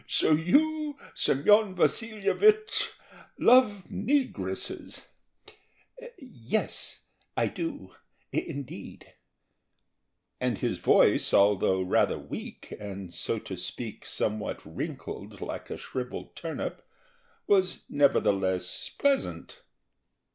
[0.07, 5.05] "So you, Semyon Vasilyevich—love negresses?"
[6.17, 7.01] "Yes,
[7.37, 7.93] I do,
[8.33, 9.13] indeed."
[10.39, 16.35] And his voice, although rather weak, and, so to speak, somewhat wrinkled like a shrivelled
[16.35, 16.83] turnip,
[17.45, 19.59] was nevertheless pleasant.